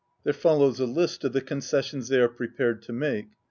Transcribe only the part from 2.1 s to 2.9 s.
are prepared